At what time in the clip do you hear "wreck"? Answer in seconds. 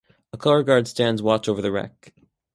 1.71-2.11